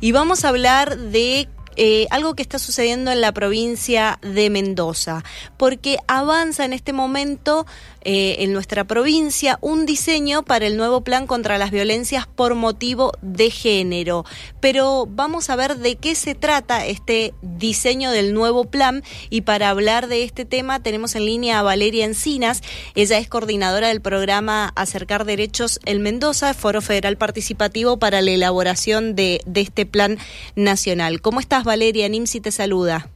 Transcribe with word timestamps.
y 0.00 0.12
vamos 0.12 0.44
a 0.44 0.48
hablar 0.48 0.96
de 0.96 1.48
eh, 1.80 2.08
algo 2.10 2.34
que 2.34 2.42
está 2.42 2.58
sucediendo 2.58 3.12
en 3.12 3.20
la 3.20 3.30
provincia 3.30 4.18
de 4.20 4.50
Mendoza, 4.50 5.22
porque 5.56 5.98
avanza 6.08 6.64
en 6.64 6.72
este 6.72 6.92
momento 6.92 7.66
eh, 8.02 8.42
en 8.42 8.52
nuestra 8.52 8.84
provincia 8.84 9.58
un 9.60 9.84
diseño 9.84 10.42
para 10.42 10.66
el 10.66 10.76
nuevo 10.76 11.02
plan 11.02 11.26
contra 11.26 11.58
las 11.58 11.70
violencias 11.70 12.26
por 12.26 12.56
motivo 12.56 13.12
de 13.22 13.50
género. 13.50 14.24
Pero 14.60 15.06
vamos 15.08 15.50
a 15.50 15.56
ver 15.56 15.76
de 15.76 15.96
qué 15.96 16.14
se 16.14 16.34
trata 16.34 16.84
este 16.86 17.34
diseño 17.42 18.10
del 18.10 18.34
nuevo 18.34 18.64
plan 18.64 19.04
y 19.30 19.42
para 19.42 19.68
hablar 19.68 20.08
de 20.08 20.24
este 20.24 20.44
tema 20.44 20.82
tenemos 20.82 21.14
en 21.14 21.26
línea 21.26 21.60
a 21.60 21.62
Valeria 21.62 22.04
Encinas. 22.04 22.62
Ella 22.96 23.18
es 23.18 23.28
coordinadora 23.28 23.88
del 23.88 24.00
programa 24.00 24.72
Acercar 24.74 25.24
Derechos 25.24 25.78
en 25.84 26.02
Mendoza, 26.02 26.54
Foro 26.54 26.82
Federal 26.82 27.18
Participativo 27.18 27.98
para 27.98 28.20
la 28.20 28.32
elaboración 28.32 29.14
de, 29.14 29.42
de 29.46 29.60
este 29.60 29.86
plan 29.86 30.18
nacional. 30.56 31.20
¿Cómo 31.20 31.40
estás, 31.40 31.67
Valeria, 31.68 32.08
Nimsi 32.08 32.40
te 32.40 32.50
saluda. 32.50 33.08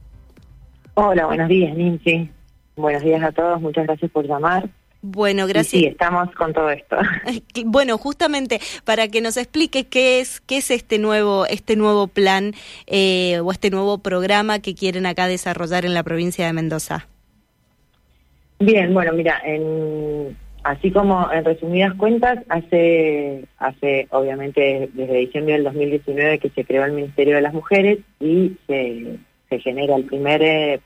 Hola, 0.93 1.25
buenos 1.25 1.49
días, 1.49 1.75
Nimsi. 1.75 2.29
Buenos 2.75 3.01
días 3.01 3.23
a 3.23 3.31
todos, 3.31 3.59
muchas 3.59 3.87
gracias 3.87 4.11
por 4.11 4.27
llamar. 4.27 4.69
Bueno, 5.01 5.47
gracias. 5.47 5.81
sí, 5.81 5.87
estamos 5.87 6.29
con 6.35 6.53
todo 6.53 6.69
esto. 6.69 6.95
Bueno, 7.65 7.97
justamente 7.97 8.61
para 8.85 9.07
que 9.07 9.21
nos 9.21 9.37
explique 9.37 9.87
qué 9.87 10.21
es 10.21 10.39
qué 10.39 10.57
es 10.57 10.69
este 10.69 10.99
nuevo 10.99 11.45
este 11.47 11.75
nuevo 11.75 12.07
plan 12.07 12.53
eh, 12.85 13.39
o 13.39 13.51
este 13.51 13.69
nuevo 13.71 13.97
programa 13.97 14.59
que 14.59 14.75
quieren 14.75 15.05
acá 15.07 15.27
desarrollar 15.27 15.83
en 15.83 15.95
la 15.95 16.03
provincia 16.03 16.45
de 16.45 16.53
Mendoza. 16.53 17.07
Bien, 18.59 18.93
bueno, 18.93 19.13
mira, 19.13 19.41
en, 19.43 20.37
así 20.63 20.91
como 20.91 21.31
en 21.31 21.45
resumidas 21.45 21.93
cuentas, 21.95 22.39
hace, 22.49 23.45
hace 23.57 24.07
obviamente 24.11 24.89
desde 24.93 25.17
diciembre 25.17 25.53
del 25.53 25.65
2019 25.65 26.39
que 26.39 26.49
se 26.49 26.65
creó 26.65 26.85
el 26.85 26.93
Ministerio 26.93 27.35
de 27.35 27.41
las 27.41 27.53
Mujeres 27.53 27.99
y 28.19 28.57
se, 28.67 29.17
se 29.49 29.59
genera 29.59 29.95
el 29.95 30.05
primer, 30.05 30.41
eh, 30.41 30.79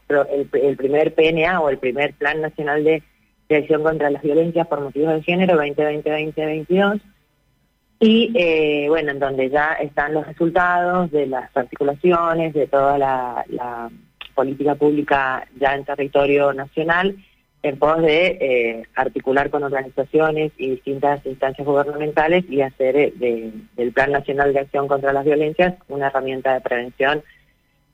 el, 0.54 0.78
primer 0.78 1.14
PNA 1.14 1.60
o 1.62 1.70
el 1.70 1.78
primer 1.78 2.14
Plan 2.14 2.42
Nacional 2.42 2.84
de, 2.84 3.04
Acción 3.50 3.82
contra 3.82 4.10
las 4.10 4.22
Violencias 4.24 4.68
por 4.68 4.82
Motivos 4.82 5.14
de 5.14 5.24
Género 5.24 5.56
2020-2022 5.64 7.00
y 8.02 8.34
eh, 8.36 8.88
bueno, 8.90 9.12
en 9.12 9.20
donde 9.20 9.50
ya 9.50 9.72
están 9.74 10.14
los 10.14 10.28
resultados 10.28 11.10
de 11.12 11.28
las 11.28 11.56
articulaciones, 11.56 12.54
de 12.54 12.68
toda 12.68 12.98
la 12.98 13.90
política 14.36 14.76
pública 14.76 15.48
ya 15.60 15.76
en 15.76 15.86
territorio 15.86 16.52
nacional 16.52 17.16
en 17.64 17.78
pos 17.78 18.02
de 18.02 18.38
eh, 18.40 18.84
articular 18.96 19.50
con 19.50 19.64
organizaciones 19.64 20.52
y 20.58 20.72
distintas 20.72 21.26
instancias 21.26 21.66
gubernamentales 21.66 22.46
y 22.50 22.62
hacer 22.62 22.96
eh, 22.96 23.52
del 23.76 23.92
Plan 23.92 24.12
Nacional 24.12 24.54
de 24.54 24.60
Acción 24.60 24.88
contra 24.88 25.14
las 25.14 25.26
Violencias 25.26 25.76
una 25.88 26.08
herramienta 26.08 26.54
de 26.54 26.62
prevención 26.62 27.24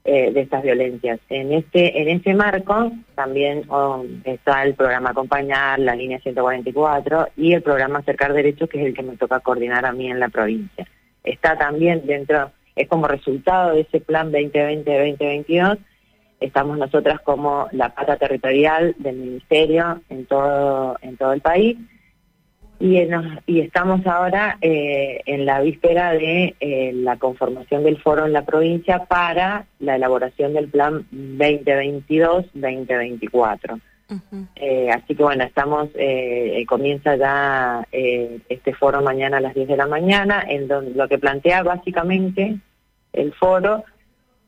eh, 0.05 0.31
de 0.33 0.42
estas 0.42 0.64
violencias. 0.64 1.20
En 1.30 1.53
este 1.53 2.02
en 2.02 2.09
ese 2.09 2.33
marco 2.33 2.92
también 3.16 3.64
oh, 3.70 4.03
está 4.25 4.64
el 4.64 4.73
programa 4.75 5.11
Acompañar, 5.11 5.80
la 5.80 5.95
línea 5.95 6.20
144 6.20 7.30
y 7.38 7.53
el 7.53 7.61
programa 7.61 8.00
Acercar 8.00 8.33
Derechos, 8.33 8.70
que 8.70 8.81
es 8.81 8.88
el 8.88 8.94
que 8.94 9.03
me 9.03 9.16
toca 9.16 9.39
coordinar 9.39 9.86
a 9.86 9.94
mí 9.94 10.11
en 10.11 10.20
la 10.20 10.27
provincia. 10.27 10.86
Está 11.23 11.58
también 11.58 12.05
dentro, 12.05 12.52
es 12.75 12.89
como 12.89 13.08
resultado 13.08 13.75
de 13.75 13.81
ese 13.81 14.02
plan 14.02 14.30
2020-2022 14.33 15.77
estamos 16.45 16.77
nosotras 16.77 17.19
como 17.22 17.67
la 17.72 17.89
pata 17.89 18.17
territorial 18.17 18.95
del 18.99 19.16
ministerio 19.16 20.02
en 20.09 20.25
todo 20.25 20.97
en 21.02 21.17
todo 21.17 21.33
el 21.33 21.41
país 21.41 21.77
y, 22.83 22.99
y 23.45 23.61
estamos 23.61 24.05
ahora 24.05 24.58
eh, 24.59 25.21
en 25.25 25.45
la 25.45 25.61
víspera 25.61 26.11
de 26.11 26.53
eh, 26.59 26.91
la 26.94 27.16
conformación 27.16 27.86
del 27.86 28.02
foro 28.02 28.25
en 28.25 28.33
la 28.33 28.45
provincia 28.45 29.05
para 29.05 29.67
la 29.80 29.95
elaboración 29.95 30.53
del 30.53 30.67
plan 30.67 31.08
2022-2024. 31.14 33.80
Eh, 34.58 34.91
así 34.91 35.16
que 35.16 35.23
bueno, 35.23 35.45
estamos, 35.45 35.89
comienza 36.67 37.15
ya 37.15 37.87
este 37.92 38.73
foro 38.73 39.02
mañana 39.02 39.37
a 39.37 39.42
las 39.42 39.55
10 39.55 39.70
de 39.70 39.77
la 39.77 39.87
mañana, 39.87 40.43
en 40.48 40.67
donde 40.67 40.93
lo 40.93 41.08
que 41.08 41.17
plantea 41.17 41.64
básicamente 41.64 42.58
el 43.14 43.33
foro 43.33 43.86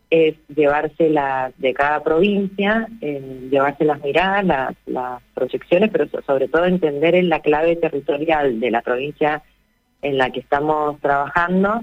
es 0.10 0.36
llevarse 0.54 1.10
la, 1.10 1.52
de 1.58 1.74
cada 1.74 2.04
provincia, 2.04 2.88
llevarse 3.02 3.86
las 3.86 4.02
miradas, 4.02 4.76
las, 4.86 5.22
proyecciones, 5.34 5.90
pero 5.92 6.08
sobre 6.26 6.48
todo 6.48 6.66
entender 6.66 7.16
en 7.16 7.28
la 7.30 7.42
clave 7.42 7.76
territorial 7.76 8.60
de 8.60 8.72
la 8.72 8.82
provincia 8.82 9.44
en 10.02 10.18
la 10.18 10.30
que 10.30 10.40
estamos 10.40 11.00
trabajando, 11.02 11.82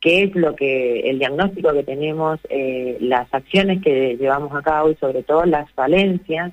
qué 0.00 0.24
es 0.24 0.34
lo 0.34 0.56
que, 0.56 1.00
el 1.10 1.18
diagnóstico 1.18 1.72
que 1.72 1.82
tenemos, 1.82 2.40
eh, 2.48 2.96
las 3.00 3.32
acciones 3.34 3.82
que 3.82 4.16
llevamos 4.16 4.54
a 4.54 4.62
cabo 4.62 4.90
y 4.90 4.94
sobre 4.96 5.22
todo 5.22 5.44
las 5.44 5.70
falencias 5.72 6.52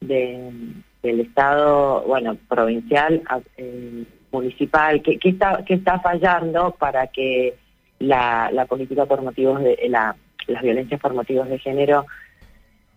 del 0.00 0.82
Estado, 1.02 2.02
bueno, 2.06 2.38
provincial, 2.48 3.22
eh, 3.58 4.04
municipal, 4.32 5.02
qué, 5.02 5.18
está, 5.22 5.62
qué 5.66 5.74
está 5.74 6.00
fallando 6.00 6.70
para 6.78 7.08
que 7.08 7.56
la, 8.00 8.50
la 8.52 8.66
política 8.66 9.06
por 9.06 9.22
motivos 9.22 9.62
de 9.62 9.78
la, 9.88 10.16
las 10.48 10.62
violencias 10.62 11.00
por 11.00 11.14
motivos 11.14 11.48
de 11.48 11.58
género 11.58 12.06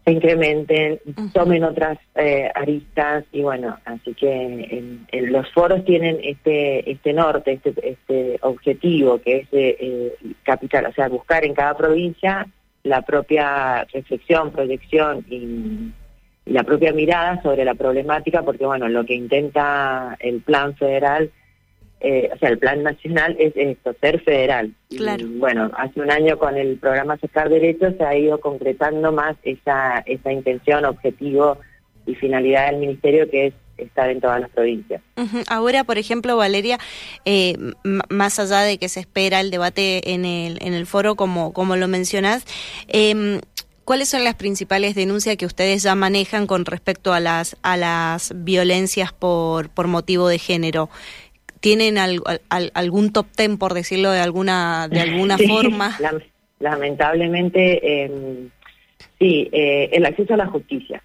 se 0.03 0.11
incrementen, 0.11 0.99
tomen 1.33 1.63
otras 1.63 1.97
eh, 2.15 2.51
aristas 2.53 3.23
y 3.31 3.41
bueno, 3.41 3.77
así 3.85 4.13
que 4.13 5.05
en, 5.09 5.31
los 5.31 5.49
foros 5.53 5.85
tienen 5.85 6.19
este 6.21 6.91
este 6.91 7.13
norte, 7.13 7.53
este 7.53 7.89
este 7.89 8.37
objetivo 8.41 9.21
que 9.21 9.37
es 9.37 9.47
eh, 9.53 10.13
capital, 10.43 10.87
o 10.87 10.93
sea, 10.93 11.07
buscar 11.07 11.45
en 11.45 11.53
cada 11.53 11.77
provincia 11.77 12.45
la 12.83 13.01
propia 13.01 13.85
reflexión, 13.93 14.51
proyección 14.51 15.25
y, 15.29 15.93
y 16.45 16.51
la 16.51 16.63
propia 16.63 16.91
mirada 16.91 17.41
sobre 17.41 17.63
la 17.63 17.75
problemática, 17.75 18.41
porque 18.41 18.65
bueno, 18.65 18.89
lo 18.89 19.05
que 19.05 19.15
intenta 19.15 20.17
el 20.19 20.41
plan 20.41 20.75
federal 20.75 21.31
eh, 22.03 22.29
o 22.33 22.37
sea, 22.37 22.49
el 22.49 22.57
plan 22.57 22.83
nacional 22.83 23.35
es 23.39 23.53
esto, 23.55 23.95
ser 24.01 24.21
federal. 24.21 24.73
Claro. 24.89 25.25
bueno, 25.37 25.71
hace 25.77 26.01
un 26.01 26.11
año 26.11 26.37
con 26.37 26.57
el 26.57 26.77
programa 26.77 27.13
Acercar 27.13 27.49
Derechos 27.49 27.95
se 27.97 28.03
ha 28.03 28.15
ido 28.15 28.39
concretando 28.41 29.11
más 29.13 29.37
esa, 29.43 30.03
esa 30.05 30.31
intención, 30.31 30.83
objetivo 30.83 31.57
y 32.05 32.13
finalidad 32.15 32.69
del 32.69 32.81
ministerio 32.81 33.29
que 33.29 33.47
es 33.47 33.53
estar 33.77 34.09
en 34.09 34.19
todas 34.19 34.41
las 34.41 34.49
provincias. 34.49 35.01
Ahora, 35.49 35.85
por 35.85 35.97
ejemplo, 35.97 36.35
Valeria, 36.35 36.77
eh, 37.23 37.55
más 38.09 38.37
allá 38.37 38.59
de 38.59 38.77
que 38.77 38.89
se 38.89 38.99
espera 38.99 39.39
el 39.39 39.49
debate 39.49 40.13
en 40.13 40.25
el, 40.25 40.61
en 40.61 40.73
el 40.73 40.85
foro, 40.85 41.15
como, 41.15 41.53
como 41.53 41.77
lo 41.77 41.87
mencionás, 41.87 42.45
eh, 42.89 43.39
¿Cuáles 43.85 44.07
son 44.07 44.23
las 44.23 44.35
principales 44.35 44.95
denuncias 44.95 45.35
que 45.35 45.45
ustedes 45.45 45.83
ya 45.83 45.93
manejan 45.93 46.47
con 46.47 46.63
respecto 46.63 47.11
a 47.11 47.19
las 47.19 47.57
a 47.63 47.75
las 47.75 48.31
violencias 48.33 49.11
por, 49.11 49.69
por 49.69 49.87
motivo 49.87 50.29
de 50.29 50.39
género? 50.39 50.89
¿Tienen 51.63 51.97
algún 51.97 53.13
top 53.13 53.27
ten, 53.33 53.57
por 53.57 53.73
decirlo 53.73 54.11
de 54.11 54.19
alguna, 54.19 54.89
de 54.89 54.99
alguna 54.99 55.37
forma? 55.47 55.97
lamentablemente, 56.59 58.03
em, 58.03 58.49
sí, 59.17 59.47
eh, 59.49 59.89
el 59.93 60.05
acceso 60.05 60.33
a 60.33 60.37
la 60.37 60.47
justicia. 60.47 61.01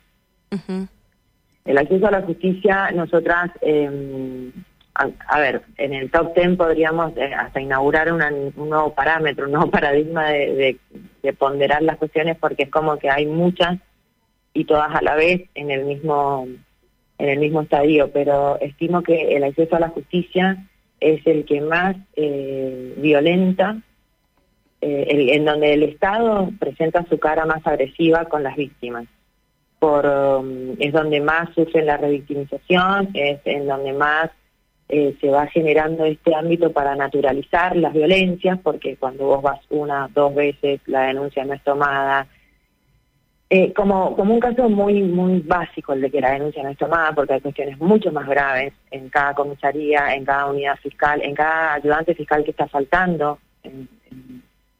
El 1.65 1.79
acceso 1.79 2.09
a 2.09 2.11
la 2.11 2.23
justicia, 2.23 2.91
nosotras, 2.91 3.53
em, 3.61 4.51
a, 4.95 5.39
ver, 5.39 5.63
en 5.77 5.95
el 5.95 6.11
top 6.11 6.35
ten 6.35 6.57
podríamos 6.57 7.17
eh, 7.17 7.33
hasta 7.33 7.61
inaugurar 7.61 8.13
un 8.13 8.53
nuevo 8.57 8.93
parámetro, 8.95 9.47
un 9.47 9.53
nuevo 9.53 9.71
paradigma 9.71 10.29
de, 10.31 10.77
de 11.23 11.33
ponderar 11.35 11.83
las 11.83 11.99
cuestiones 11.99 12.37
porque 12.37 12.65
es 12.65 12.71
como 12.71 12.99
que 12.99 13.09
hay 13.09 13.27
muchas 13.27 13.79
y 14.55 14.65
todas 14.65 14.93
a 14.93 15.03
la 15.03 15.15
vez 15.15 15.43
en 15.55 15.71
el 15.71 15.85
mismo 15.85 16.49
en 17.19 17.29
el 17.29 17.39
mismo 17.39 17.62
estadio, 17.62 18.11
pero 18.12 18.59
estimo 18.61 19.03
que 19.03 19.37
el 19.37 19.45
acceso 19.45 19.77
a 19.77 19.81
la 19.81 19.89
justicia 19.89 20.65
es 21.01 21.27
el 21.27 21.45
que 21.45 21.61
más 21.61 21.97
eh, 22.17 22.95
violenta, 22.97 23.81
eh, 24.81 25.31
en 25.33 25.45
donde 25.45 25.75
el 25.75 25.82
Estado 25.82 26.50
presenta 26.59 27.05
su 27.09 27.19
cara 27.19 27.44
más 27.44 27.67
agresiva 27.67 28.26
con 28.26 28.43
las 28.43 28.56
víctimas. 28.56 29.06
Por, 29.81 30.06
um, 30.06 30.76
es 30.79 30.93
donde 30.93 31.20
más 31.20 31.53
sufren 31.55 31.87
la 31.87 31.97
revictimización, 31.97 33.11
es 33.15 33.41
en 33.44 33.67
donde 33.67 33.93
más 33.93 34.31
eh, 34.88 35.17
se 35.20 35.29
va 35.29 35.47
generando 35.47 36.05
este 36.05 36.35
ámbito 36.35 36.73
para 36.73 36.97
naturalizar 36.97 37.76
las 37.76 37.93
violencias, 37.93 38.59
porque 38.61 38.97
cuando 38.97 39.26
vos 39.26 39.43
vas 39.43 39.61
una, 39.70 40.09
dos 40.15 40.35
veces, 40.35 40.81
la 40.87 41.03
denuncia 41.03 41.44
no 41.44 41.55
es 41.55 41.62
tomada, 41.62 42.26
eh, 43.50 43.73
como, 43.73 44.15
como 44.15 44.35
un 44.35 44.41
caso 44.41 44.69
muy 44.69 45.03
muy 45.03 45.41
básico 45.41 45.95
el 45.95 46.03
de 46.03 46.11
que 46.11 46.21
la 46.21 46.33
denuncia 46.33 46.62
no 46.62 46.69
es 46.69 46.77
tomada, 46.77 47.12
porque 47.12 47.35
hay 47.35 47.41
cuestiones 47.41 47.79
mucho 47.79 48.12
más 48.12 48.29
graves 48.29 48.75
en 48.91 49.09
cada 49.09 49.35
comisaría, 49.35 50.15
en 50.15 50.25
cada 50.25 50.47
unidad 50.47 50.77
fiscal, 50.77 51.23
en 51.23 51.35
cada 51.35 51.75
ayudante 51.75 52.15
fiscal 52.15 52.45
que 52.45 52.50
está 52.50 52.69
faltando, 52.69 53.39
en, 53.62 53.89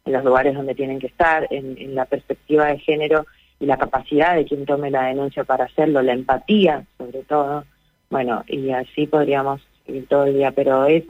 los 0.05 0.25
lugares 0.25 0.55
donde 0.55 0.75
tienen 0.75 0.99
que 0.99 1.09
estar, 1.09 1.47
en, 1.51 1.95
la 1.95 2.07
perspectiva 2.07 2.67
de 2.67 2.79
género 2.79 3.27
y 3.61 3.67
la 3.67 3.77
capacidad 3.77 4.37
de 4.37 4.47
quien 4.47 4.65
tome 4.65 4.91
la 4.91 5.05
denuncia 5.05 5.45
para 5.45 5.65
hacerlo, 5.65 6.01
la 6.01 6.15
empatía 6.15 6.85
sobre 6.97 7.23
todo. 7.25 7.65
Bueno, 8.09 8.43
y 8.47 8.71
así 8.71 9.07
podríamos 9.07 9.61
ir 9.87 10.07
todo 10.09 10.25
el 10.25 10.35
día, 10.35 10.51
pero 10.53 10.87
es, 10.87 11.05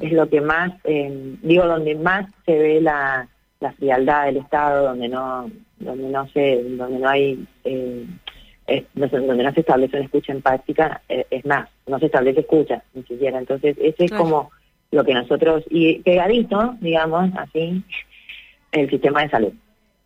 es 0.00 0.12
lo 0.12 0.28
que 0.28 0.40
más, 0.40 0.72
eh, 0.84 1.36
digo, 1.42 1.66
donde 1.66 1.96
más 1.96 2.30
se 2.46 2.56
ve 2.56 2.80
la 2.80 3.28
la 3.64 3.72
frialdad 3.72 4.26
del 4.26 4.36
Estado, 4.36 4.84
donde 4.84 5.08
no, 5.08 5.50
donde 5.78 6.08
no 6.08 6.28
se, 6.28 6.62
donde 6.62 6.98
no 6.98 7.08
hay, 7.08 7.46
eh, 7.64 8.06
donde 8.94 9.44
no 9.44 9.52
se 9.52 9.60
establece 9.60 9.96
una 9.96 10.06
escucha 10.06 10.32
empática, 10.32 11.02
eh, 11.08 11.26
es 11.30 11.44
más, 11.44 11.68
no 11.86 11.98
se 11.98 12.06
establece 12.06 12.40
escucha 12.40 12.82
ni 12.94 13.02
siquiera. 13.02 13.38
Entonces, 13.38 13.76
ese 13.80 14.04
es 14.04 14.12
como 14.12 14.50
lo 14.90 15.04
que 15.04 15.14
nosotros, 15.14 15.64
y 15.70 15.98
pegadito, 16.00 16.76
digamos, 16.80 17.30
así, 17.36 17.82
el 18.72 18.90
sistema 18.90 19.22
de 19.22 19.30
salud. 19.30 19.52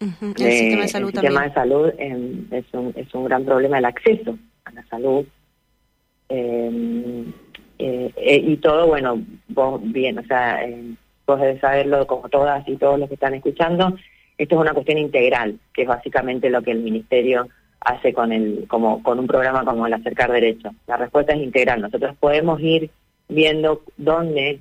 El 0.00 0.08
sistema 0.36 0.82
de 0.82 0.88
salud 0.88 1.08
el 1.08 1.14
sistema 1.14 1.42
de 1.42 1.54
salud 1.54 1.92
es, 1.98 2.64
un, 2.72 2.92
es 2.96 3.14
un 3.14 3.24
gran 3.24 3.44
problema 3.44 3.78
el 3.78 3.84
acceso 3.84 4.38
a 4.64 4.72
la 4.72 4.84
salud. 4.86 5.26
Eh, 6.28 7.24
eh, 7.78 8.42
y 8.44 8.56
todo, 8.56 8.88
bueno, 8.88 9.22
vos 9.48 9.80
bien, 9.84 10.18
o 10.18 10.24
sea, 10.24 10.60
vos 11.26 11.40
debes 11.40 11.60
saberlo 11.60 12.06
como 12.06 12.28
todas 12.28 12.66
y 12.68 12.76
todos 12.76 12.98
los 12.98 13.08
que 13.08 13.14
están 13.14 13.34
escuchando, 13.34 13.96
esto 14.38 14.54
es 14.54 14.60
una 14.60 14.72
cuestión 14.72 14.98
integral, 14.98 15.58
que 15.74 15.82
es 15.82 15.88
básicamente 15.88 16.48
lo 16.48 16.62
que 16.62 16.70
el 16.70 16.78
Ministerio 16.78 17.48
hace 17.80 18.12
con 18.12 18.32
el 18.32 18.66
como 18.68 19.02
con 19.02 19.18
un 19.18 19.26
programa 19.26 19.64
como 19.64 19.86
el 19.86 19.94
Acercar 19.94 20.32
Derecho. 20.32 20.70
La 20.86 20.96
respuesta 20.96 21.34
es 21.34 21.42
integral. 21.42 21.80
Nosotros 21.80 22.16
podemos 22.18 22.60
ir 22.60 22.90
viendo 23.28 23.82
dónde 23.96 24.60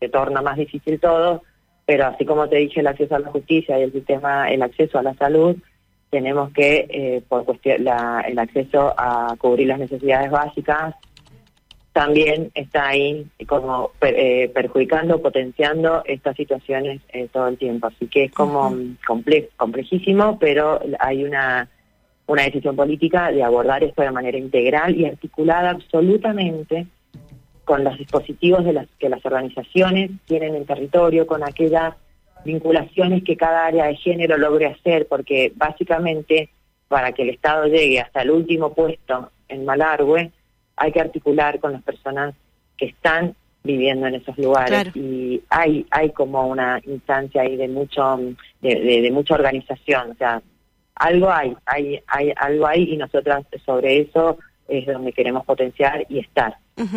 se 0.00 0.08
torna 0.08 0.42
más 0.42 0.56
difícil 0.56 0.98
todo, 0.98 1.42
pero 1.86 2.06
así 2.06 2.24
como 2.24 2.48
te 2.48 2.56
dije 2.56 2.80
el 2.80 2.86
acceso 2.86 3.14
a 3.14 3.20
la 3.20 3.30
justicia 3.30 3.78
y 3.78 3.82
el 3.82 3.92
sistema, 3.92 4.50
el 4.50 4.62
acceso 4.62 4.98
a 4.98 5.02
la 5.02 5.14
salud, 5.14 5.56
tenemos 6.10 6.52
que 6.52 6.86
eh, 6.90 7.22
por 7.28 7.44
cuestión 7.44 7.84
la, 7.84 8.24
el 8.26 8.38
acceso 8.38 8.94
a 8.96 9.34
cubrir 9.38 9.68
las 9.68 9.78
necesidades 9.78 10.30
básicas 10.30 10.94
también 11.92 12.50
está 12.54 12.88
ahí 12.88 13.26
como 13.46 13.92
eh, 14.00 14.50
perjudicando, 14.54 15.20
potenciando 15.20 16.02
estas 16.06 16.36
situaciones 16.36 17.02
eh, 17.12 17.28
todo 17.30 17.48
el 17.48 17.58
tiempo. 17.58 17.88
Así 17.88 18.06
que 18.06 18.24
es 18.24 18.32
como 18.32 18.74
complejísimo, 19.56 20.38
pero 20.38 20.80
hay 20.98 21.24
una, 21.24 21.68
una 22.26 22.42
decisión 22.44 22.76
política 22.76 23.30
de 23.30 23.42
abordar 23.42 23.84
esto 23.84 24.02
de 24.02 24.10
manera 24.10 24.38
integral 24.38 24.96
y 24.96 25.04
articulada 25.04 25.70
absolutamente 25.70 26.86
con 27.64 27.84
los 27.84 27.96
dispositivos 27.98 28.64
de 28.64 28.72
las 28.72 28.88
que 28.98 29.08
las 29.08 29.24
organizaciones 29.24 30.10
tienen 30.26 30.54
en 30.54 30.64
territorio, 30.64 31.26
con 31.26 31.44
aquellas 31.44 31.94
vinculaciones 32.44 33.22
que 33.22 33.36
cada 33.36 33.66
área 33.66 33.86
de 33.86 33.96
género 33.96 34.36
logre 34.36 34.66
hacer, 34.66 35.06
porque 35.06 35.52
básicamente 35.54 36.48
para 36.88 37.12
que 37.12 37.22
el 37.22 37.30
Estado 37.30 37.66
llegue 37.66 38.00
hasta 38.00 38.22
el 38.22 38.30
último 38.30 38.72
puesto 38.72 39.30
en 39.48 39.64
Malargüe, 39.64 40.32
hay 40.82 40.90
que 40.90 41.00
articular 41.00 41.60
con 41.60 41.72
las 41.72 41.82
personas 41.82 42.34
que 42.76 42.86
están 42.86 43.36
viviendo 43.62 44.08
en 44.08 44.16
esos 44.16 44.36
lugares 44.36 44.88
y 44.96 45.40
hay 45.48 45.86
hay 45.92 46.10
como 46.10 46.48
una 46.48 46.80
instancia 46.84 47.42
ahí 47.42 47.56
de 47.56 47.68
mucho 47.68 48.18
de, 48.60 49.08
mucha 49.12 49.34
organización 49.34 50.10
o 50.10 50.14
sea 50.16 50.42
algo 50.96 51.30
hay 51.30 51.54
hay 51.66 52.00
hay 52.08 52.32
algo 52.34 52.66
hay 52.66 52.92
y 52.92 52.96
nosotras 52.96 53.44
sobre 53.64 54.00
eso 54.00 54.38
es 54.66 54.84
donde 54.86 55.12
queremos 55.12 55.44
potenciar 55.44 56.04
y 56.08 56.18
estar 56.18 56.56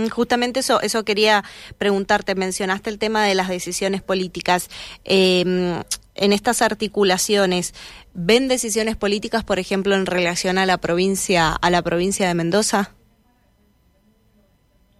Justamente 0.09 0.61
eso, 0.61 0.81
eso 0.81 1.03
quería 1.03 1.43
preguntarte. 1.77 2.33
Mencionaste 2.33 2.89
el 2.89 2.97
tema 2.97 3.25
de 3.25 3.35
las 3.35 3.49
decisiones 3.49 4.01
políticas. 4.01 4.69
Em, 5.03 5.81
en 6.15 6.33
estas 6.33 6.61
articulaciones, 6.61 7.73
¿ven 8.13 8.47
decisiones 8.47 8.95
políticas, 8.95 9.43
por 9.43 9.59
ejemplo, 9.59 9.93
en 9.93 10.05
relación 10.05 10.57
a 10.57 10.65
la 10.65 10.77
provincia, 10.77 11.51
a 11.51 11.69
la 11.69 11.81
provincia 11.81 12.27
de 12.27 12.33
Mendoza? 12.33 12.95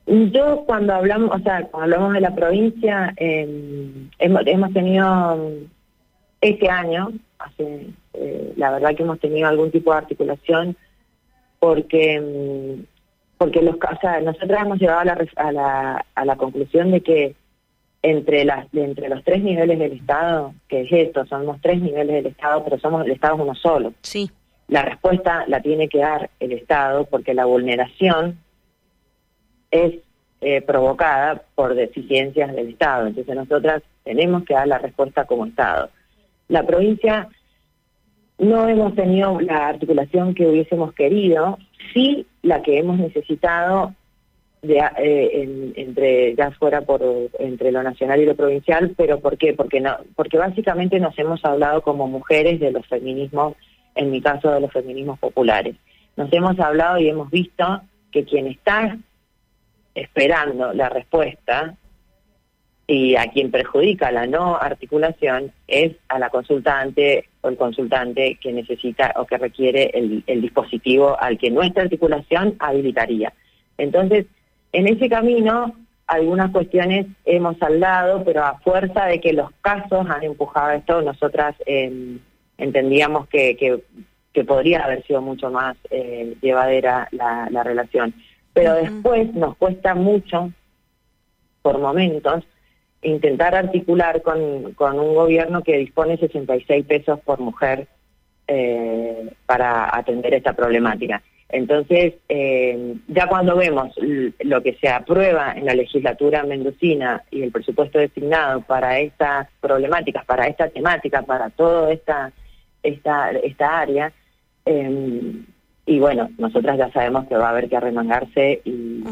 Yo 0.08 0.64
cuando 0.66 0.94
hablamos, 0.94 1.32
o 1.36 1.44
sea, 1.44 1.64
cuando 1.64 1.96
hablamos 1.96 2.14
de 2.14 2.22
la 2.22 2.36
provincia, 2.36 3.14
eh, 3.18 4.08
hemos, 4.20 4.74
tenido 4.74 5.50
este 6.42 6.70
año, 6.70 7.12
hace, 7.40 7.88
eh, 8.14 8.54
la 8.56 8.72
verdad 8.72 8.96
que 8.96 9.04
hemos 9.04 9.20
tenido 9.20 9.48
algún 9.48 9.72
tipo 9.72 9.92
de 9.92 9.98
articulación 9.98 10.78
porque 11.60 12.22
mm, 12.22 12.84
porque 13.38 13.62
los, 13.62 13.76
o 13.76 14.00
sea, 14.00 14.22
nosotros 14.22 14.60
hemos 14.62 14.80
llegado 14.80 15.00
a 15.00 15.06
la, 15.06 15.26
a 15.36 15.52
la, 15.52 16.06
a 16.16 16.26
la 16.26 16.36
conclusión 16.38 16.92
de 16.92 17.02
que 17.02 17.36
entre 18.02 18.46
las 18.46 18.68
entre 18.74 19.10
los 19.10 19.24
tres 19.24 19.42
niveles 19.44 19.80
del 19.80 19.94
Estado, 19.94 20.54
que 20.68 20.82
es 20.82 20.92
esto, 20.92 21.26
somos 21.26 21.60
tres 21.62 21.82
niveles 21.82 22.16
del 22.16 22.28
Estado, 22.28 22.64
pero 22.64 22.80
somos 22.80 23.06
el 23.06 23.12
Estado 23.12 23.36
uno 23.38 23.56
solo. 23.56 23.94
Sí. 24.02 24.30
La 24.68 24.84
respuesta 24.84 25.46
la 25.48 25.62
tiene 25.62 25.90
que 25.90 26.00
dar 26.00 26.30
el 26.40 26.52
Estado 26.52 27.06
porque 27.06 27.34
la 27.34 27.46
vulneración 27.46 28.40
es 29.72 29.96
eh, 30.42 30.62
provocada 30.62 31.42
por 31.56 31.76
deficiencias 31.76 32.54
del 32.56 32.70
Estado. 32.70 33.08
Entonces 33.08 33.36
nosotras 33.36 33.84
tenemos 34.04 34.44
que 34.44 34.54
dar 34.54 34.68
la 34.68 34.78
respuesta 34.78 35.26
como 35.26 35.46
Estado. 35.46 35.90
La 36.48 36.64
provincia 36.64 37.30
no 38.38 38.68
hemos 38.68 38.96
tenido 38.96 39.40
la 39.40 39.68
articulación 39.68 40.36
que 40.36 40.46
hubiésemos 40.46 40.94
querido, 40.94 41.58
sí 41.94 42.28
la 42.42 42.62
que 42.62 42.78
hemos 42.78 43.00
necesitado 43.00 43.94
eh, 44.68 45.74
entre 45.76 46.36
ya 46.36 46.52
fuera 46.52 46.82
por 46.82 47.02
entre 47.40 47.72
lo 47.72 47.84
nacional 47.84 48.20
y 48.22 48.26
lo 48.26 48.36
provincial, 48.36 48.94
pero 48.98 49.20
¿por 49.20 49.38
qué? 49.38 49.54
Porque 49.54 49.80
no, 49.80 49.96
porque 50.16 50.38
básicamente 50.38 51.00
nos 51.00 51.18
hemos 51.20 51.44
hablado 51.46 51.82
como 51.82 52.08
mujeres 52.08 52.60
de 52.60 52.72
los 52.72 52.86
feminismos, 52.88 53.56
en 53.94 54.12
mi 54.12 54.22
caso 54.22 54.52
de 54.52 54.60
los 54.60 54.72
feminismos 54.72 55.20
populares. 55.20 55.76
Nos 56.18 56.32
hemos 56.34 56.60
hablado 56.60 56.98
y 56.98 57.10
hemos 57.10 57.30
visto 57.30 57.82
que 58.12 58.26
quien 58.26 58.48
está 58.48 58.98
esperando 59.96 60.74
la 60.74 60.90
respuesta 60.90 61.76
y 62.88 63.16
a 63.16 63.28
quien 63.32 63.50
perjudica 63.50 64.12
la 64.12 64.28
no 64.28 64.58
articulación 64.58 65.52
es 65.68 65.94
a 66.08 66.20
la 66.20 66.30
consultante 66.30 67.30
o 67.42 67.50
el 67.50 67.58
consultante 67.58 68.38
que 68.40 68.54
necesita 68.54 69.14
o 69.16 69.26
que 69.26 69.38
requiere 69.38 69.90
el, 69.94 70.42
dispositivo 70.42 71.20
al 71.20 71.38
que 71.38 71.50
nuestra 71.50 71.84
articulación 71.84 72.56
habilitaría. 72.60 73.34
Entonces, 73.78 74.28
en 74.72 74.88
ese 74.88 75.10
camino, 75.10 75.74
algunas 76.06 76.52
cuestiones 76.52 77.08
hemos 77.26 77.58
saldado, 77.58 78.24
pero 78.24 78.44
a 78.44 78.60
fuerza 78.60 79.06
de 79.06 79.20
que 79.20 79.34
los 79.34 79.50
casos 79.62 80.08
han 80.08 80.24
empujado 80.24 80.72
esto, 80.72 81.02
nosotras 81.02 81.56
em, 81.66 82.20
entendíamos 82.58 83.28
que, 83.28 83.56
que, 83.58 83.82
podría 84.44 84.84
haber 84.84 85.02
sido 85.08 85.22
mucho 85.22 85.50
más 85.50 85.78
eh, 85.90 86.36
llevadera 86.42 87.08
la, 87.12 87.48
la 87.50 87.64
relación 87.64 88.14
pero 88.56 88.74
después 88.76 89.34
nos 89.34 89.58
cuesta 89.58 89.94
mucho, 89.96 90.50
por 91.62 91.78
momentos, 91.78 92.46
intentar 93.02 93.54
articular 93.54 94.22
con, 94.22 94.72
con 94.76 94.98
un 94.98 95.14
gobierno 95.14 95.62
que 95.62 95.78
dispone 95.78 96.16
66 96.18 96.86
pesos 96.86 97.20
por 97.20 97.42
mujer 97.42 97.88
eh, 98.48 99.30
para 99.46 99.94
atender 99.94 100.34
esta 100.36 100.54
problemática. 100.54 101.22
Entonces, 101.50 102.14
eh, 102.30 102.96
ya 103.10 103.28
cuando 103.28 103.58
vemos 103.58 103.94
lo 104.40 104.64
que 104.64 104.76
se 104.76 104.88
aprueba 104.88 105.52
en 105.52 105.66
la 105.66 105.76
legislatura 105.76 106.44
mendocina 106.44 107.24
y 107.32 107.42
el 107.44 107.52
presupuesto 107.52 108.00
designado 108.00 108.62
para 108.62 109.00
estas 109.00 109.50
problemáticas, 109.60 110.24
para 110.24 110.48
esta 110.48 110.70
temática, 110.70 111.24
para 111.24 111.50
toda 111.50 111.92
esta, 111.92 112.32
esta, 112.82 113.32
esta 113.32 113.80
área, 113.80 114.14
eh, 114.66 115.44
y 115.86 116.00
bueno, 116.00 116.30
nosotras 116.38 116.78
ya 116.78 116.92
sabemos 116.92 117.28
que 117.28 117.38
va 117.38 117.48
a 117.48 117.52
haber 117.52 117.70
que 117.70 117.78
arremangarse 117.78 118.62
y, 118.66 119.04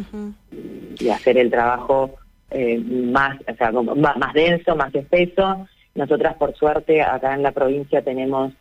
y 0.99 1.09
hacer 1.09 1.37
el 1.37 1.51
trabajo 1.51 2.15
eh, 2.49 2.79
más, 2.79 3.39
o 3.47 3.55
sea, 3.55 3.71
más, 3.71 4.17
más 4.17 4.33
denso, 4.33 4.75
más 4.75 4.93
espeso. 4.93 5.67
Nosotras, 5.95 6.35
por 6.35 6.55
suerte, 6.55 7.01
acá 7.01 7.33
en 7.33 7.43
la 7.43 7.51
provincia 7.51 8.01
tenemos 8.01 8.53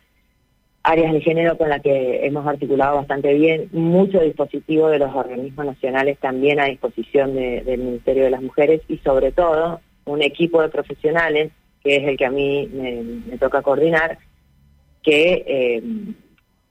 áreas 0.82 1.12
de 1.12 1.20
género 1.20 1.56
con 1.56 1.68
las 1.68 1.80
que 1.80 2.26
hemos 2.26 2.46
articulado 2.46 2.96
bastante 2.96 3.32
bien, 3.34 3.68
mucho 3.72 4.20
dispositivo 4.20 4.88
de 4.88 4.98
los 4.98 5.14
organismos 5.14 5.64
nacionales 5.64 6.18
también 6.18 6.58
a 6.58 6.66
disposición 6.66 7.34
del 7.34 7.78
Ministerio 7.78 8.24
de 8.24 8.30
las 8.30 8.42
Mujeres 8.42 8.82
y 8.88 8.98
sobre 8.98 9.30
todo 9.30 9.80
un 10.04 10.22
equipo 10.22 10.60
de 10.60 10.68
profesionales, 10.68 11.52
que 11.84 11.96
es 11.96 12.08
el 12.08 12.16
que 12.16 12.26
a 12.26 12.30
mí 12.30 12.68
me, 12.72 13.38
toca 13.38 13.62
coordinar, 13.62 14.18
que 15.02 15.44
eh, 15.46 15.82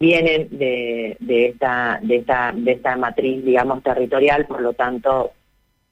vienen 0.02 0.48
de, 0.50 1.16
de, 1.20 1.46
esta, 1.46 2.00
de, 2.02 2.16
esta, 2.18 2.52
de 2.56 2.72
esta 2.72 2.98
matriz, 2.98 3.46
digamos, 3.46 3.84
territorial, 3.84 4.48
por 4.48 4.60
lo 4.60 4.74
tanto, 4.74 5.32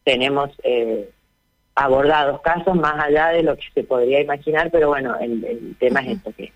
tenemos 0.03 0.49
eh, 0.63 1.11
abordados 1.75 2.41
casos 2.41 2.75
más 2.75 2.95
allá 3.01 3.27
de 3.27 3.43
lo 3.43 3.55
que 3.55 3.65
se 3.71 3.83
podría 3.83 4.19
imaginar, 4.19 4.71
pero 4.71 4.87
bueno, 4.87 5.15
el, 5.21 5.75
tema 5.77 5.99
es 5.99 6.17
esto, 6.17 6.33
que, 6.35 6.51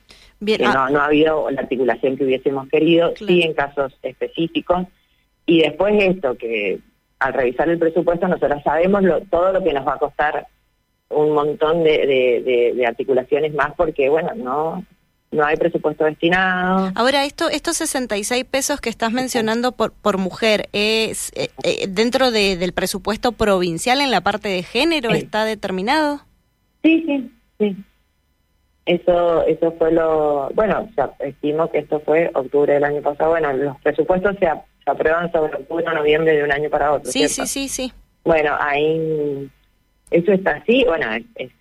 ah. 0.65 0.73
no, 0.73 0.89
no 0.89 0.99
ha 0.99 1.05
habido 1.05 1.49
la 1.51 1.61
articulación 1.61 2.17
que 2.17 2.25
hubiésemos 2.25 2.67
querido, 2.69 3.13
sí 3.15 3.43
en 3.43 3.53
casos 3.53 3.95
específicos, 4.01 4.87
y 5.45 5.61
después 5.61 5.93
esto, 6.03 6.35
que 6.35 6.79
al 7.19 7.33
revisar 7.33 7.69
el 7.69 7.77
presupuesto 7.77 8.27
nosotros 8.27 8.63
sabemos 8.63 9.03
lo, 9.03 9.21
todo 9.21 9.53
lo 9.53 9.63
que 9.63 9.73
nos 9.73 9.87
va 9.87 9.93
a 9.93 9.99
costar 9.99 10.47
un 11.09 11.33
montón 11.33 11.83
de, 11.83 12.07
de, 12.43 12.73
de 12.75 12.85
articulaciones 12.87 13.53
más, 13.53 13.73
porque 13.75 14.09
bueno, 14.09 14.31
no 14.35 14.83
no 15.33 15.45
hay 15.45 15.57
presupuesto 15.57 16.05
destinado. 16.05 16.91
Ahora, 16.95 17.25
esto, 17.25 17.49
estos 17.49 17.77
66 17.77 18.45
pesos 18.45 18.79
que 18.79 18.89
estás 18.89 19.11
mencionando 19.11 19.71
por, 19.71 19.91
por 19.91 20.17
mujer, 20.17 20.69
¿es 20.71 21.31
eh, 21.35 21.49
eh, 21.63 21.87
dentro 21.89 22.31
de, 22.31 22.55
del 22.55 22.73
presupuesto 22.73 23.31
provincial 23.31 24.01
en 24.01 24.11
la 24.11 24.21
parte 24.21 24.49
de 24.49 24.63
género 24.63 25.11
está 25.11 25.45
determinado? 25.45 26.21
Sí, 26.83 27.03
sí, 27.05 27.31
sí. 27.59 27.75
Eso, 28.85 29.45
eso 29.45 29.71
fue 29.77 29.93
lo, 29.93 30.49
bueno, 30.53 30.89
se 30.95 31.27
estimo 31.27 31.71
que 31.71 31.79
esto 31.79 32.01
fue 32.01 32.29
octubre 32.33 32.73
del 32.73 32.83
año 32.83 33.01
pasado. 33.01 33.31
Bueno, 33.31 33.53
los 33.53 33.79
presupuestos 33.81 34.35
se, 34.39 34.47
aprueban 34.85 35.31
sobre 35.31 35.55
octubre 35.55 35.85
o 35.87 35.93
noviembre 35.93 36.35
de 36.35 36.43
un 36.43 36.51
año 36.51 36.69
para 36.69 36.91
otro. 36.91 37.09
Sí, 37.09 37.27
sí, 37.29 37.47
sí, 37.47 37.69
sí. 37.69 37.93
Bueno, 38.25 38.55
ahí, 38.59 39.49
eso 40.11 40.31
está 40.33 40.51
así, 40.51 40.83
bueno, 40.85 41.07
es, 41.35 41.51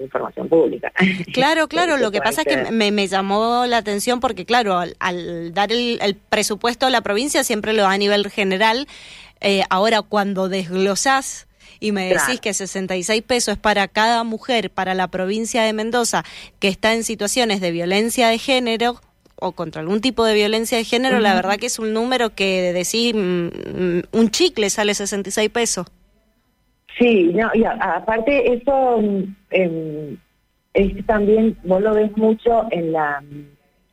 información 0.00 0.48
pública. 0.48 0.92
Claro, 1.32 1.68
claro, 1.68 1.96
lo 1.96 2.10
que 2.10 2.20
pasa 2.20 2.42
es 2.42 2.48
que 2.48 2.70
me, 2.70 2.90
me, 2.90 3.06
llamó 3.06 3.64
la 3.66 3.78
atención 3.78 4.20
porque, 4.20 4.44
claro, 4.44 4.78
al, 4.78 5.54
dar 5.54 5.72
el, 5.72 5.98
el, 6.02 6.14
presupuesto 6.14 6.86
a 6.86 6.90
la 6.90 7.00
provincia 7.00 7.44
siempre 7.44 7.72
lo 7.72 7.82
da 7.82 7.92
a 7.92 7.98
nivel 7.98 8.30
general. 8.30 8.86
Eh, 9.40 9.62
ahora, 9.70 10.02
cuando 10.02 10.48
desglosás 10.48 11.46
y 11.80 11.90
me 11.90 12.08
decís 12.08 12.40
que 12.40 12.54
66 12.54 13.22
pesos 13.22 13.54
es 13.54 13.58
para 13.58 13.88
cada 13.88 14.22
mujer, 14.22 14.70
para 14.70 14.94
la 14.94 15.08
provincia 15.08 15.62
de 15.62 15.72
Mendoza, 15.72 16.24
que 16.60 16.68
está 16.68 16.94
en 16.94 17.02
situaciones 17.02 17.60
de 17.60 17.72
violencia 17.72 18.28
de 18.28 18.38
género 18.38 19.00
o 19.34 19.52
contra 19.52 19.80
algún 19.80 20.00
tipo 20.00 20.24
de 20.24 20.34
violencia 20.34 20.78
de 20.78 20.84
género, 20.84 21.18
la 21.18 21.34
verdad 21.34 21.56
que 21.56 21.66
es 21.66 21.80
un 21.80 21.92
número 21.92 22.34
que 22.36 22.72
decís, 22.72 23.12
mm, 23.14 23.46
mm, 23.46 24.02
un 24.12 24.30
chicle 24.30 24.70
sale 24.70 24.94
66 24.94 25.50
pesos. 25.50 25.86
Sí, 26.98 27.32
no, 27.34 27.50
aparte 27.80 28.52
eso 28.52 29.00
eh, 29.50 30.16
es 30.74 31.06
también, 31.06 31.56
vos 31.64 31.80
lo 31.80 31.94
ves 31.94 32.16
mucho 32.16 32.66
en 32.70 32.92
la, 32.92 33.22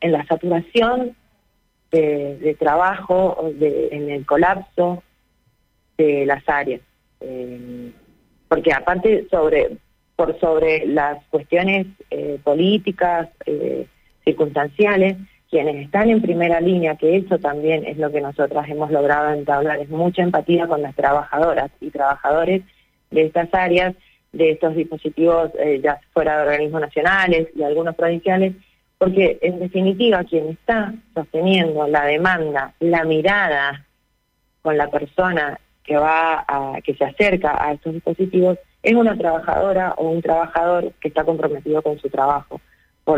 en 0.00 0.12
la 0.12 0.24
saturación 0.26 1.16
de, 1.90 2.56
trabajo, 2.58 3.52
en 3.60 4.10
el 4.10 4.24
colapso 4.26 5.02
de 5.98 6.26
las 6.26 6.46
áreas. 6.48 6.80
Eh, 7.20 7.92
porque 8.48 8.72
aparte 8.72 9.26
sobre 9.30 9.76
por 10.16 10.38
sobre 10.38 10.84
las 10.86 11.24
cuestiones 11.30 11.86
eh, 12.10 12.38
políticas, 12.44 13.28
eh, 13.46 13.86
circunstanciales, 14.22 15.16
quienes 15.48 15.76
están 15.76 16.10
en 16.10 16.20
primera 16.20 16.60
línea, 16.60 16.96
que 16.96 17.16
eso 17.16 17.38
también 17.38 17.86
es 17.86 17.96
lo 17.96 18.12
que 18.12 18.20
nosotras 18.20 18.68
hemos 18.68 18.90
logrado 18.90 19.32
entablar, 19.32 19.78
es 19.78 19.88
mucha 19.88 20.22
empatía 20.22 20.66
con 20.66 20.82
las 20.82 20.94
trabajadoras 20.94 21.70
y 21.80 21.90
trabajadores 21.90 22.62
de 23.10 23.26
estas 23.26 23.52
áreas, 23.52 23.94
de 24.32 24.52
estos 24.52 24.74
dispositivos 24.76 25.50
ya 25.82 26.00
fuera 26.12 26.36
de 26.36 26.42
organismos 26.42 26.80
nacionales 26.80 27.48
y 27.56 27.62
algunos 27.62 27.96
provinciales, 27.96 28.54
porque 28.98 29.38
en 29.42 29.58
definitiva 29.58 30.22
quien 30.24 30.50
está 30.50 30.94
sosteniendo 31.14 31.88
la 31.88 32.04
demanda, 32.04 32.74
la 32.78 33.04
mirada 33.04 33.84
con 34.62 34.76
la 34.76 34.88
persona 34.88 35.58
que 35.82 35.96
va 35.96 36.44
a, 36.46 36.80
que 36.82 36.94
se 36.94 37.04
acerca 37.04 37.56
a 37.64 37.72
estos 37.72 37.94
dispositivos 37.94 38.58
es 38.82 38.94
una 38.94 39.16
trabajadora 39.16 39.94
o 39.96 40.08
un 40.08 40.22
trabajador 40.22 40.92
que 41.00 41.08
está 41.08 41.24
comprometido 41.24 41.82
con 41.82 41.98
su 41.98 42.08
trabajo. 42.08 42.60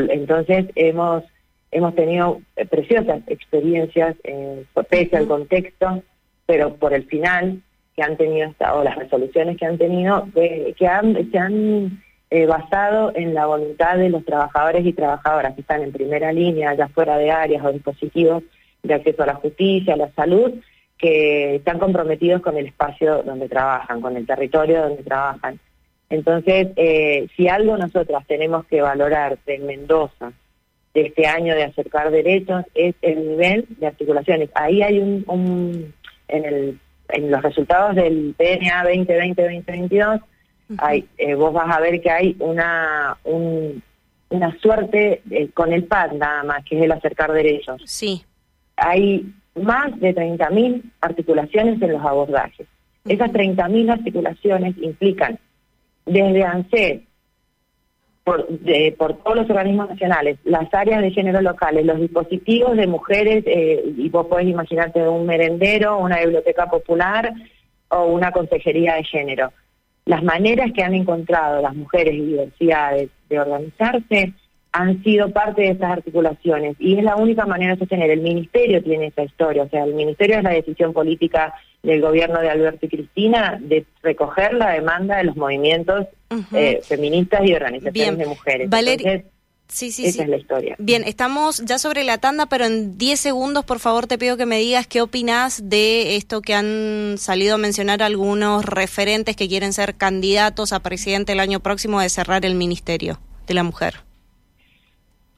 entonces 0.09 0.67
hemos 0.75 1.25
hemos 1.73 1.95
tenido 1.95 2.41
eh, 2.57 2.67
preciosas 2.67 3.23
experiencias, 3.27 4.15
eh, 4.25 4.65
pese 4.89 5.17
al 5.17 5.27
contexto, 5.27 6.03
pero 6.47 6.75
por 6.77 6.93
el 6.93 7.05
final 7.07 7.63
que 7.95 8.03
han 8.03 8.17
tenido 8.17 8.53
o 8.75 8.83
las 8.83 8.97
resoluciones 8.97 9.57
que 9.57 9.67
han 9.67 9.79
tenido, 9.79 10.27
que, 10.35 10.75
que 10.79 11.27
se 11.31 11.39
han 11.39 12.03
eh, 12.31 12.47
basado 12.47 13.13
en 13.15 13.35
la 13.35 13.47
voluntad 13.47 13.99
de 13.99 14.09
los 14.09 14.25
trabajadores 14.25 14.87
y 14.87 14.95
trabajadoras 14.95 15.55
que 15.55 15.61
están 15.61 15.83
en 15.83 15.93
primera 15.93 16.33
línea, 16.33 16.75
ya 16.75 16.89
fuera 16.89 17.19
de 17.19 17.31
áreas 17.31 17.65
o 17.65 17.73
dispositivos 17.73 18.43
de 18.83 18.95
acceso 18.95 19.23
a 19.23 19.27
la 19.27 19.35
justicia, 19.35 19.95
a 19.95 19.99
la 19.99 20.11
salud, 20.13 20.53
que 20.97 21.57
están 21.57 21.79
comprometidos 21.79 22.41
con 22.41 22.57
el 22.57 22.67
espacio 22.67 23.23
donde 23.23 23.49
trabajan, 23.49 24.01
con 24.01 24.17
el 24.17 24.27
territorio 24.27 24.83
donde 24.83 25.03
trabajan. 25.03 25.61
Entonces, 26.09 26.69
eh, 26.77 27.27
si 27.37 27.49
algo 27.49 27.77
nosotras 27.77 28.27
tenemos 28.27 28.65
que 28.67 28.81
valorar 28.81 29.39
de 29.45 29.59
Mendoza 29.59 30.33
de 30.95 31.07
este 31.07 31.27
año 31.27 31.55
de 31.55 31.65
acercar 31.65 32.11
derechos 32.11 32.65
es 32.75 32.95
el 33.03 33.29
nivel 33.29 33.67
de 33.79 33.87
articulaciones. 33.87 34.51
Ahí 34.55 34.83
hay 34.83 34.99
un, 34.99 35.95
en, 36.29 36.45
el, 36.45 36.79
en 37.13 37.31
los 37.31 37.43
resultados 37.43 37.95
del 37.95 38.35
PNA 38.37 38.85
2020-2022, 38.85 40.23
hay, 40.79 41.07
eh, 41.19 41.35
vos 41.35 41.53
vas 41.53 41.77
a 41.77 41.81
ver 41.81 42.01
que 42.01 42.11
hay 42.11 42.37
una, 42.39 43.17
una 43.25 44.59
suerte 44.61 45.23
eh, 45.31 45.49
con 45.53 45.73
el 45.73 45.85
PAD 45.85 46.13
nada 46.13 46.43
más, 46.45 46.65
que 46.65 46.79
es 46.79 46.85
el 46.85 46.93
acercar 46.93 47.33
derechos. 47.33 47.83
Sí. 47.85 48.25
Hay 48.77 49.33
más 49.61 49.99
de 50.01 50.15
30.000 50.15 50.83
articulaciones 51.01 51.81
en 51.83 51.93
los 51.93 52.03
abordajes. 52.03 52.67
Esas 53.05 53.31
30.000 53.31 53.93
articulaciones 53.93 54.77
implican 54.79 55.39
desde 56.07 56.45
ANSES, 56.45 57.03
por, 58.25 58.47
por 58.99 59.17
todos 59.19 59.37
los 59.37 59.51
organismos 59.51 59.89
nacionales, 59.91 60.39
las 60.45 60.73
áreas 60.73 61.03
de 61.03 61.11
género 61.11 61.41
locales, 61.41 61.85
los 61.85 62.01
dispositivos 62.01 62.77
de 62.77 62.87
mujeres, 62.87 63.45
eh, 63.47 63.83
y 63.97 64.09
vos 64.11 64.27
podés 64.27 64.47
imaginarte 64.47 65.07
un 65.09 65.27
merendero, 65.27 65.99
una 65.99 66.21
biblioteca 66.21 66.67
popular 66.67 67.33
o 67.89 68.05
una 68.05 68.31
consejería 68.31 68.95
de 68.95 69.05
género. 69.05 69.53
Las 70.05 70.23
maneras 70.23 70.73
que 70.73 70.83
han 70.83 70.95
encontrado 70.95 71.63
las 71.63 71.75
mujeres 71.75 72.15
y 72.15 72.27
diversidades 72.27 73.11
de 73.29 73.41
organizarse 73.41 74.33
han 74.73 75.03
sido 75.03 75.31
parte 75.31 75.63
de 75.63 75.69
esas 75.69 75.93
articulaciones 75.93 76.77
y 76.79 76.97
es 76.97 77.05
la 77.05 77.17
única 77.17 77.45
manera 77.45 77.75
de 77.75 77.79
sostener. 77.79 78.11
El 78.11 78.23
ministerio 78.23 78.83
tiene 78.83 79.09
esa 79.09 79.23
historia, 79.23 79.65
o 79.65 79.69
sea, 79.69 79.85
el 79.85 79.95
ministerio 79.95 80.39
es 80.39 80.43
la 80.43 80.51
decisión 80.51 80.95
política 80.95 81.55
del 81.83 82.01
gobierno 82.01 82.41
de 82.41 82.49
Alberto 82.49 82.87
y 82.87 82.89
Cristina 82.89 83.59
de 83.61 83.85
recoger 84.03 84.55
la 84.55 84.71
demanda 84.71 85.19
de 85.19 85.25
los 85.25 85.37
movimientos 85.37 86.07
eh, 86.53 86.81
feministas 86.85 87.43
y 87.45 87.53
organizaciones 87.53 88.19
de 88.19 88.27
mujeres. 88.27 88.71
Valeria, 88.71 89.25
sí, 89.69 89.91
sí, 89.91 90.07
esa 90.07 90.23
es 90.23 90.29
la 90.31 90.37
historia. 90.37 90.77
Bien, 90.79 91.03
estamos 91.05 91.63
ya 91.67 91.79
sobre 91.79 92.05
la 92.05 92.17
tanda, 92.17 92.47
pero 92.47 92.65
en 92.65 92.97
10 92.97 93.21
segundos, 93.21 93.65
por 93.67 93.79
favor, 93.79 94.07
te 94.07 94.17
pido 94.17 94.39
que 94.39 94.47
me 94.47 94.59
digas 94.59 94.87
qué 94.87 95.03
opinas 95.03 95.69
de 95.69 96.17
esto 96.17 96.41
que 96.41 96.55
han 96.55 97.17
salido 97.19 97.57
a 97.57 97.59
mencionar 97.59 98.03
algunos 98.03 98.65
referentes 98.65 99.37
que 99.37 99.49
quieren 99.49 99.75
ser 99.75 99.97
candidatos 99.97 100.73
a 100.73 100.81
presidente 100.81 101.33
el 101.33 101.41
año 101.41 101.61
próximo 101.61 102.01
de 102.01 102.09
cerrar 102.09 102.47
el 102.47 102.55
ministerio 102.55 103.19
de 103.47 103.55
la 103.55 103.65
mujer. 103.65 104.12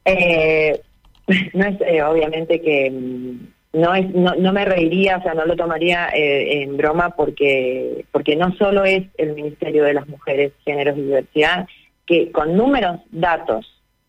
Eh, 0.04 0.80
no 1.54 1.64
es 1.64 1.80
eh, 1.80 2.02
obviamente 2.02 2.60
que 2.60 2.90
mm, 2.90 3.80
no 3.80 3.94
es 3.94 4.08
no, 4.14 4.52
me 4.52 4.64
reiría, 4.64 5.16
o 5.16 5.22
sea, 5.22 5.34
no 5.34 5.46
lo 5.46 5.56
tomaría 5.56 6.08
eh, 6.08 6.62
en 6.62 6.76
broma 6.76 7.10
porque 7.10 8.04
porque 8.12 8.36
no 8.36 8.54
solo 8.56 8.84
es 8.84 9.04
el 9.18 9.34
Ministerio 9.34 9.84
de 9.84 9.94
las 9.94 10.06
Mujeres, 10.08 10.52
Géneros 10.64 10.96
y 10.98 11.02
Diversidad 11.02 11.66
que 12.06 12.30
con 12.30 12.56
números, 12.56 13.00
datos, 13.10 13.66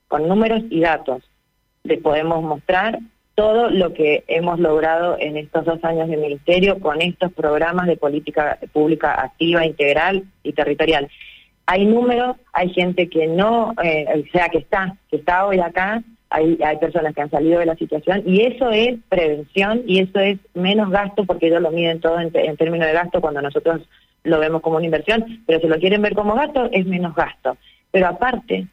con 0.08 0.28
números 0.28 0.64
y 0.70 0.82
datos 0.82 1.24
le 1.84 1.98
podemos 1.98 2.44
mostrar 2.44 3.00
todo 3.36 3.70
lo 3.70 3.94
que 3.94 4.24
hemos 4.28 4.60
logrado 4.60 5.18
en 5.20 5.38
estos 5.38 5.66
dos 5.66 5.84
años 5.84 6.10
de 6.10 6.18
ministerio 6.18 6.80
con 6.80 7.02
estos 7.02 7.34
programas 7.34 7.86
de 7.86 7.98
política 7.98 8.58
pública 8.72 9.22
activa, 9.22 9.66
integral 9.66 10.24
y 10.44 10.54
territorial 10.54 11.10
hay 11.68 11.86
números, 11.86 12.38
hay 12.54 12.70
gente 12.70 13.10
que 13.10 13.28
no, 13.28 13.74
eh, 13.84 14.06
o 14.28 14.32
sea, 14.32 14.50
que 14.50 14.60
está, 14.60 14.96
que 15.10 15.18
está 15.18 15.46
hoy 15.46 15.60
acá, 15.60 16.04
hay, 16.30 16.58
personas 16.80 17.16
que 17.16 17.22
han 17.22 17.30
salido 17.30 17.60
de 17.60 17.66
la 17.66 17.76
situación 17.76 18.24
y 18.26 18.42
eso 18.42 18.70
es 18.70 18.96
prevención 19.10 19.84
y 19.88 20.00
eso 20.00 20.20
es 20.20 20.38
menos 20.54 20.90
gasto 20.90 21.24
porque 21.26 21.48
ellos 21.48 21.62
lo 21.62 21.72
miden 21.72 22.02
todo 22.02 22.20
en, 22.20 22.32
términos 22.58 22.88
de 22.88 22.94
gasto 22.94 23.22
cuando 23.22 23.42
nosotros 23.42 23.82
lo 24.24 24.40
vemos 24.40 24.62
como 24.62 24.78
una 24.78 24.86
inversión, 24.86 25.44
pero 25.46 25.60
si 25.60 25.68
lo 25.68 25.80
quieren 25.80 26.02
ver 26.02 26.14
como 26.14 26.34
gasto 26.36 26.68
es 26.72 26.86
menos 26.86 27.16
gasto. 27.16 27.58
Pero 27.92 28.08
aparte, 28.08 28.68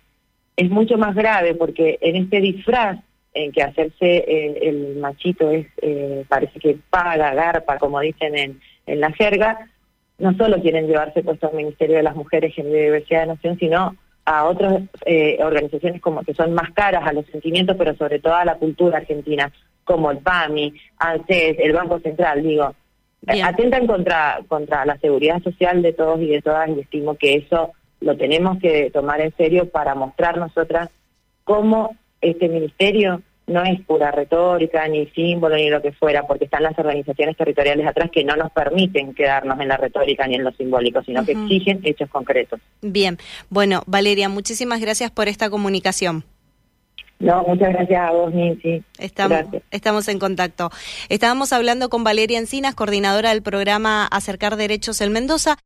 es 0.56 0.70
mucho 0.70 0.96
más 0.98 1.14
grave 1.14 1.54
porque 1.54 1.98
en 2.00 2.16
este 2.16 2.40
disfraz 2.40 2.98
en 3.34 3.52
que 3.52 3.62
hacerse 3.62 4.16
eh, 4.16 4.58
el 4.62 4.96
machito 4.96 5.50
es, 5.50 5.66
eh, 5.80 6.24
parece 6.28 6.58
que 6.58 6.78
paga, 6.90 7.34
garpa, 7.34 7.78
como 7.78 8.00
dicen 8.00 8.36
en, 8.36 8.60
en 8.86 9.00
la 9.00 9.12
jerga, 9.12 9.68
no 10.22 10.32
solo 10.34 10.62
quieren 10.62 10.86
llevarse 10.86 11.22
puesto 11.22 11.48
al 11.48 11.56
Ministerio 11.56 11.96
de 11.96 12.04
las 12.04 12.14
Mujeres, 12.14 12.54
Género 12.54 12.78
y 12.78 12.82
Diversidad 12.82 13.22
de 13.22 13.26
Nación, 13.26 13.58
sino 13.58 13.96
a 14.24 14.44
otras 14.44 14.82
eh, 15.04 15.38
organizaciones 15.42 16.00
como 16.00 16.22
que 16.22 16.32
son 16.32 16.54
más 16.54 16.70
caras 16.72 17.04
a 17.04 17.12
los 17.12 17.26
sentimientos, 17.26 17.76
pero 17.76 17.96
sobre 17.96 18.20
todo 18.20 18.34
a 18.36 18.44
la 18.44 18.54
cultura 18.54 18.98
argentina, 18.98 19.52
como 19.82 20.12
el 20.12 20.18
PAMI, 20.18 20.72
ANSES, 20.98 21.56
el 21.58 21.72
Banco 21.72 21.98
Central, 21.98 22.40
digo, 22.40 22.72
atentan 23.42 23.88
contra, 23.88 24.38
contra 24.46 24.86
la 24.86 24.96
seguridad 24.98 25.42
social 25.42 25.82
de 25.82 25.92
todos 25.92 26.20
y 26.20 26.28
de 26.28 26.40
todas 26.40 26.68
y 26.68 26.80
estimo 26.80 27.16
que 27.16 27.34
eso 27.34 27.72
lo 28.00 28.16
tenemos 28.16 28.58
que 28.60 28.90
tomar 28.92 29.20
en 29.20 29.34
serio 29.36 29.70
para 29.70 29.96
mostrar 29.96 30.38
nosotras 30.38 30.88
cómo 31.42 31.96
este 32.20 32.48
ministerio 32.48 33.22
no 33.46 33.64
es 33.64 33.80
pura 33.82 34.10
retórica, 34.10 34.86
ni 34.88 35.06
símbolo, 35.08 35.56
ni 35.56 35.68
lo 35.68 35.82
que 35.82 35.92
fuera, 35.92 36.26
porque 36.26 36.44
están 36.44 36.62
las 36.62 36.78
organizaciones 36.78 37.36
territoriales 37.36 37.86
atrás 37.86 38.10
que 38.10 38.24
no 38.24 38.36
nos 38.36 38.50
permiten 38.52 39.14
quedarnos 39.14 39.60
en 39.60 39.68
la 39.68 39.76
retórica 39.76 40.26
ni 40.26 40.36
en 40.36 40.44
lo 40.44 40.52
simbólico, 40.52 41.02
sino 41.02 41.24
que 41.24 41.32
exigen 41.32 41.80
hechos 41.84 42.08
concretos. 42.10 42.60
Bien, 42.80 43.18
bueno, 43.50 43.82
Valeria, 43.86 44.28
muchísimas 44.28 44.80
gracias 44.80 45.10
por 45.10 45.28
esta 45.28 45.50
comunicación. 45.50 46.24
No, 47.22 47.44
muchas 47.44 47.72
gracias 47.72 48.00
a 48.00 48.10
vos, 48.10 48.34
Nancy. 48.34 48.82
Estamos, 48.98 49.44
estamos 49.70 50.08
en 50.08 50.18
contacto. 50.18 50.70
Estábamos 51.08 51.52
hablando 51.52 51.88
con 51.88 52.02
Valeria 52.02 52.38
Encinas, 52.38 52.74
coordinadora 52.74 53.30
del 53.30 53.42
programa 53.42 54.06
Acercar 54.06 54.56
Derechos 54.56 55.00
en 55.00 55.12
Mendoza. 55.12 55.56